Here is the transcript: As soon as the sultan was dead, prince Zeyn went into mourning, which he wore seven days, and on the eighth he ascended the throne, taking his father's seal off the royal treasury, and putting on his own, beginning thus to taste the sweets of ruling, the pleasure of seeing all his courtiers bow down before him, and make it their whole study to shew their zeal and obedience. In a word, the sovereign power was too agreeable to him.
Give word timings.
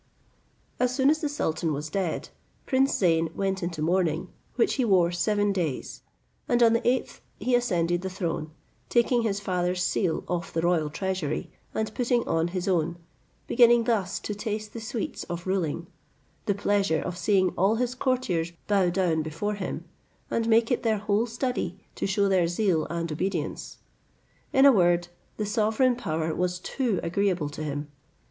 As 0.79 0.95
soon 0.95 1.11
as 1.11 1.21
the 1.21 1.29
sultan 1.29 1.73
was 1.73 1.87
dead, 1.91 2.29
prince 2.65 2.91
Zeyn 2.95 3.29
went 3.35 3.61
into 3.61 3.83
mourning, 3.83 4.29
which 4.55 4.73
he 4.73 4.83
wore 4.83 5.11
seven 5.11 5.51
days, 5.53 6.01
and 6.49 6.63
on 6.63 6.73
the 6.73 6.87
eighth 6.87 7.21
he 7.39 7.53
ascended 7.53 8.01
the 8.01 8.09
throne, 8.09 8.49
taking 8.89 9.21
his 9.21 9.39
father's 9.39 9.83
seal 9.83 10.23
off 10.27 10.51
the 10.51 10.63
royal 10.63 10.89
treasury, 10.89 11.51
and 11.75 11.93
putting 11.93 12.27
on 12.27 12.47
his 12.47 12.67
own, 12.67 12.97
beginning 13.45 13.83
thus 13.83 14.19
to 14.21 14.33
taste 14.33 14.73
the 14.73 14.81
sweets 14.81 15.23
of 15.25 15.45
ruling, 15.45 15.85
the 16.47 16.55
pleasure 16.55 17.01
of 17.01 17.15
seeing 17.15 17.49
all 17.51 17.75
his 17.75 17.93
courtiers 17.93 18.53
bow 18.65 18.89
down 18.89 19.21
before 19.21 19.53
him, 19.53 19.85
and 20.31 20.47
make 20.47 20.71
it 20.71 20.81
their 20.81 20.97
whole 20.97 21.27
study 21.27 21.77
to 21.93 22.07
shew 22.07 22.27
their 22.27 22.47
zeal 22.47 22.87
and 22.89 23.11
obedience. 23.11 23.77
In 24.51 24.65
a 24.65 24.71
word, 24.71 25.09
the 25.37 25.45
sovereign 25.45 25.95
power 25.95 26.33
was 26.33 26.57
too 26.57 26.99
agreeable 27.03 27.49
to 27.49 27.63
him. 27.63 27.89